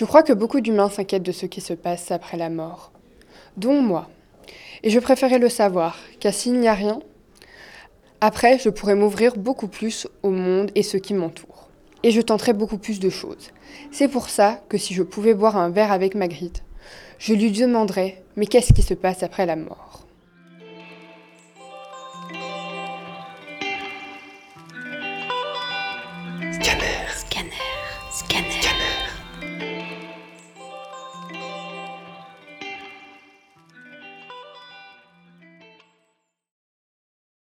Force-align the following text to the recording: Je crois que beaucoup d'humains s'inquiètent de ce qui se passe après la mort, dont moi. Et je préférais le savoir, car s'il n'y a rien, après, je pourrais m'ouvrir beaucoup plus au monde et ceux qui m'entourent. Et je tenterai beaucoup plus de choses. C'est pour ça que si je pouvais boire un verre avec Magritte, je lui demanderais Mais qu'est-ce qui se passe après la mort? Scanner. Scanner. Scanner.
Je 0.00 0.06
crois 0.06 0.22
que 0.22 0.32
beaucoup 0.32 0.62
d'humains 0.62 0.88
s'inquiètent 0.88 1.22
de 1.22 1.30
ce 1.30 1.44
qui 1.44 1.60
se 1.60 1.74
passe 1.74 2.10
après 2.10 2.38
la 2.38 2.48
mort, 2.48 2.90
dont 3.58 3.82
moi. 3.82 4.08
Et 4.82 4.88
je 4.88 4.98
préférais 4.98 5.38
le 5.38 5.50
savoir, 5.50 5.98
car 6.20 6.32
s'il 6.32 6.58
n'y 6.58 6.68
a 6.68 6.72
rien, 6.72 7.00
après, 8.22 8.58
je 8.58 8.70
pourrais 8.70 8.94
m'ouvrir 8.94 9.36
beaucoup 9.36 9.68
plus 9.68 10.08
au 10.22 10.30
monde 10.30 10.70
et 10.74 10.82
ceux 10.82 11.00
qui 11.00 11.12
m'entourent. 11.12 11.68
Et 12.02 12.12
je 12.12 12.22
tenterai 12.22 12.54
beaucoup 12.54 12.78
plus 12.78 12.98
de 12.98 13.10
choses. 13.10 13.50
C'est 13.90 14.08
pour 14.08 14.30
ça 14.30 14.62
que 14.70 14.78
si 14.78 14.94
je 14.94 15.02
pouvais 15.02 15.34
boire 15.34 15.58
un 15.58 15.68
verre 15.68 15.92
avec 15.92 16.14
Magritte, 16.14 16.62
je 17.18 17.34
lui 17.34 17.50
demanderais 17.50 18.22
Mais 18.36 18.46
qu'est-ce 18.46 18.72
qui 18.72 18.82
se 18.82 18.94
passe 18.94 19.22
après 19.22 19.46
la 19.46 19.56
mort? 19.56 20.06
Scanner. 26.52 27.06
Scanner. 27.14 27.50
Scanner. 28.12 28.49